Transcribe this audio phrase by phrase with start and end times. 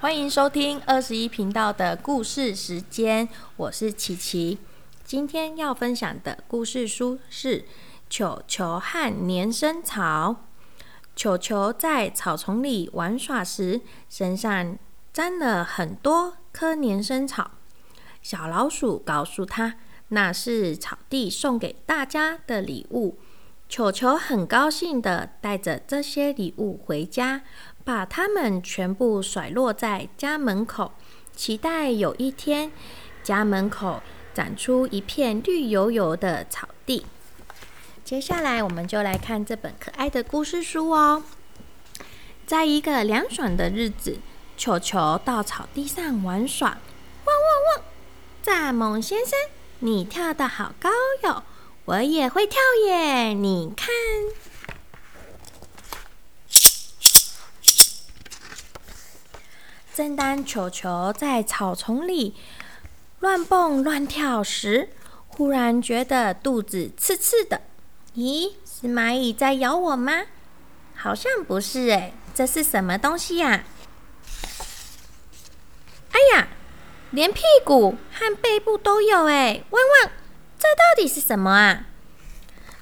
[0.00, 4.56] 欢迎收听二十一频道的故事时间，我是琪琪。
[5.04, 7.60] 今天要分享的故事书是
[8.08, 10.30] 《球球和年生草》。
[11.14, 14.78] 球球在草丛里玩耍时，身上
[15.12, 17.50] 沾了很多颗年生草。
[18.22, 19.74] 小老鼠告诉他，
[20.08, 23.18] 那是草地送给大家的礼物。
[23.68, 27.42] 球球很高兴地带着这些礼物回家，
[27.84, 30.92] 把它们全部甩落在家门口，
[31.34, 32.70] 期待有一天
[33.22, 34.02] 家门口
[34.34, 37.06] 长出一片绿油油的草地。
[38.04, 41.22] 接下来，我们就来看这本可爱的故事书哦。
[42.46, 44.18] 在一个凉爽的日子，
[44.56, 46.78] 球球到草地上玩耍。
[47.24, 47.84] 汪汪
[48.64, 48.72] 汪！
[48.72, 49.38] 蚱蜢先生，
[49.78, 50.90] 你跳得好高
[51.22, 51.44] 哟！
[51.84, 53.34] 我也会跳耶！
[53.34, 53.88] 你看，
[59.92, 62.34] 正当球球在草丛里
[63.18, 64.90] 乱蹦乱跳时，
[65.26, 67.60] 忽然觉得肚子刺刺的。
[68.14, 70.22] 咦，是蚂蚁在咬我吗？
[70.94, 73.64] 好像不是哎，这是什么东西呀？
[76.12, 76.48] 哎呀，
[77.10, 79.64] 连屁股和背部都有哎！
[79.70, 80.10] 汪汪！
[80.58, 81.86] 这到底是什么啊？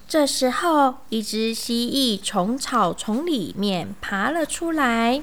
[0.07, 5.23] 这时候，一只蜥蜴从草丛里面爬了出来。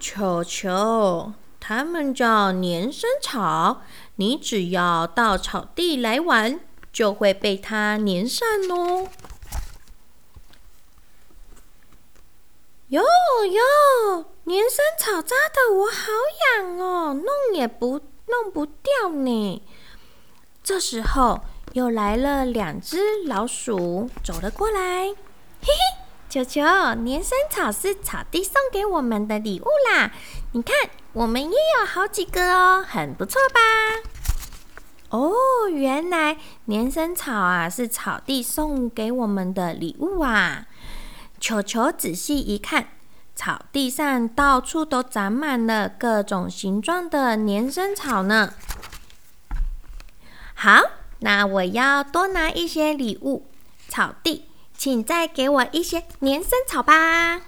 [0.00, 3.82] 球球，它们叫粘生草，
[4.16, 6.58] 你只要到草地来玩，
[6.90, 9.08] 就会被它粘上哦。
[12.88, 16.08] 哟哟，粘生草扎的我好
[16.58, 19.62] 痒哦，弄也不弄不掉呢。
[20.64, 21.42] 这时候，
[21.74, 25.08] 又来了两只老鼠，走了过来。
[25.62, 25.99] 嘿嘿，
[26.30, 30.12] 球球，粘生草是草地送给我们的礼物啦！
[30.52, 33.58] 你看，我们也有好几个哦，很不错吧？
[35.08, 35.32] 哦，
[35.68, 36.36] 原来
[36.68, 40.66] 粘生草啊是草地送给我们的礼物啊！
[41.40, 42.86] 球球仔细一看，
[43.34, 48.54] 草地上到处都长满了各种形状的粘生草呢。
[50.54, 53.48] 好，那我要多拿一些礼物。
[53.88, 54.44] 草地，
[54.80, 57.42] 请再给我一些粘生草吧。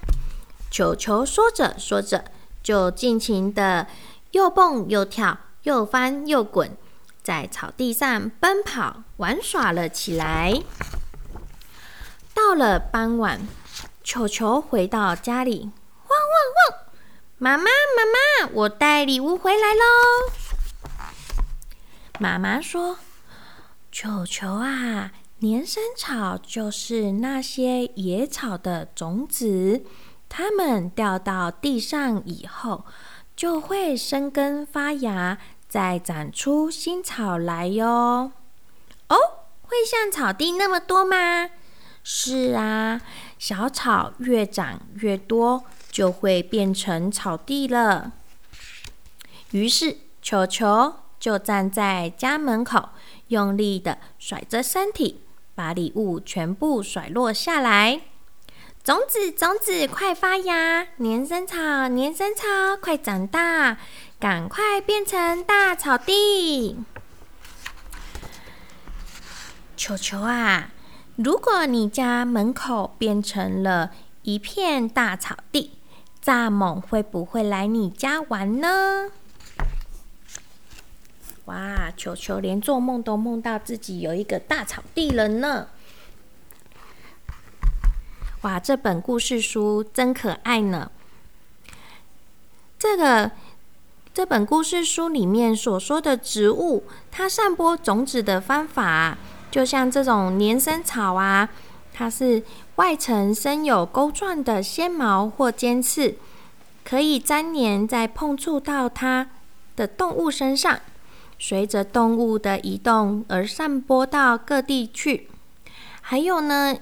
[0.70, 2.26] 球球说着说着，
[2.62, 3.87] 就尽情的
[4.32, 6.76] 又蹦又跳，又翻又滚，
[7.22, 10.62] 在草地上奔跑玩耍了起来。
[12.34, 13.48] 到了傍晚，
[14.04, 15.71] 球球回到家里，
[16.09, 16.37] 汪汪
[16.71, 16.78] 汪！
[17.38, 20.32] 妈妈，妈妈，我带礼物回来喽。
[22.19, 22.98] 妈妈说
[23.91, 29.82] ：“球球啊，年生草就是那些野草的种子，
[30.28, 32.84] 它们掉到地上以后，
[33.34, 38.30] 就会生根发芽，再长出新草来哟。”
[39.10, 39.16] 哦，
[39.62, 41.50] 会像草地那么多吗？
[42.04, 43.00] 是啊，
[43.36, 48.12] 小草越长越多，就会变成草地了。
[49.50, 50.94] 于是，球球。
[51.22, 52.88] 就站在家门口，
[53.28, 55.20] 用力的甩着身体，
[55.55, 58.01] 把礼物全部甩落下来。
[58.85, 60.89] 种子，种子，快发芽！
[60.97, 63.79] 年生草，年生草，快长大！
[64.19, 66.77] 赶快变成大草地！
[69.77, 70.71] 球球啊，
[71.17, 73.93] 如果你家门口变成了
[74.23, 75.79] 一片大草地，
[76.25, 79.11] 蚱蜢会不会来你家玩呢？
[81.47, 81.91] 哇！
[81.97, 85.69] 球球连做梦都梦到自己有一个大草地了呢。
[88.42, 90.91] 哇，这本故事书真可爱呢。
[92.78, 93.30] 这个
[94.14, 99.19] 这本故事书里面所说的植物，它散播种子的方法，
[99.50, 101.48] 就像这种粘生草啊，
[101.92, 102.42] 它是
[102.76, 106.16] 外层生有钩状的纤毛或尖刺，
[106.84, 109.28] 可以粘黏在碰触到它
[109.74, 110.80] 的动物身上。
[111.44, 115.28] 随着动物的移动而散播到各地去。
[116.00, 116.72] 还有呢，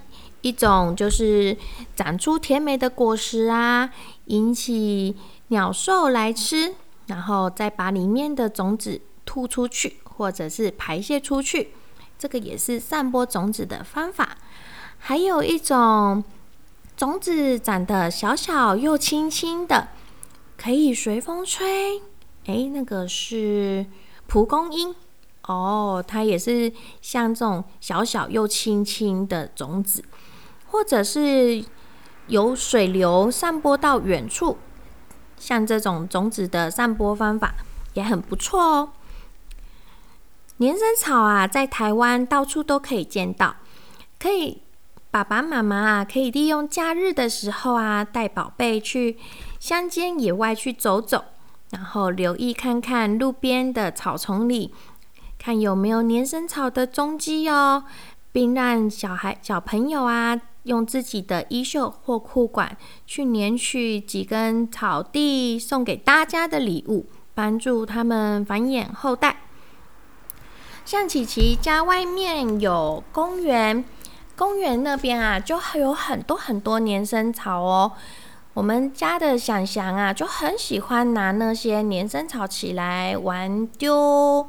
[0.43, 1.57] 一种就是
[1.97, 3.91] 长出甜美的果实啊，
[4.27, 5.17] 引起
[5.49, 6.75] 鸟兽来吃，
[7.07, 11.71] 然后再把里面的种子吐出去，或者是排泄出去。
[12.19, 14.37] 这个也是散播种子的方法。
[14.99, 16.23] 还有一种
[16.99, 19.89] 种子长得小小又轻轻的，
[20.59, 22.03] 可以随风吹。
[22.45, 23.87] 哎，那个是。
[24.31, 24.95] 蒲公英。
[25.43, 26.73] 哦，它也是
[27.03, 30.05] 像这种小小又轻轻的种子，
[30.67, 31.65] 或者是
[32.29, 34.59] 由水流散播到远处，
[35.37, 37.55] 像这种种子的散播方法
[37.95, 38.93] 也很不错哦。
[40.59, 43.57] 年生草啊，在台湾到处都可以见到，
[44.21, 44.63] 可以
[45.11, 49.19] 爸爸妈妈啊，可以利用假日的时候啊，带宝贝去
[49.59, 51.25] 乡间野外去走走，
[51.71, 54.75] 然后留意看看路边的草丛里，
[55.39, 57.85] 看有没有年生草的踪迹哦，
[58.33, 62.77] 并让小孩小朋友啊，用自己的衣袖或裤管
[63.07, 69.37] 去捻取几根草地，送给大家的礼物，帮助他们繁衍后代。
[70.85, 73.85] 像琪琪家外面有公园，
[74.37, 77.93] 公园那边啊，就有很多很多年生草哦。
[78.55, 84.49] 我们家的想想啊，就很喜欢拿那些年生草起来玩丢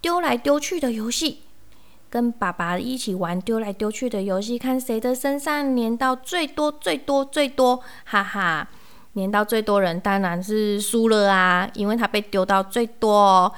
[0.00, 1.42] 丢来丢去的游戏，
[2.08, 8.66] 跟爸爸一起玩丢来丢去的游戏，看谁的身上粘到最多最多最多，哈哈，
[9.14, 13.52] 粘到最多人当然是输了啊，因为他被丢到最多哦。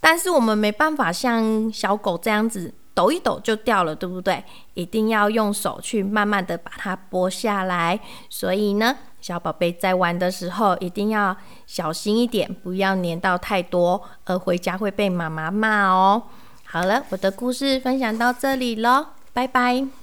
[0.00, 4.44] 但是我们没办法像小狗这样子抖一抖就掉了，对不对？
[4.74, 7.98] 一定要用手去慢慢的把它剥下来。
[8.28, 11.34] 所以呢，小宝贝在玩的时候一定要
[11.66, 16.24] 小心一点，不要粘到太多，而回家会被妈妈骂哦。
[16.64, 19.99] 好了，我的故事分享到这里喽，拜拜。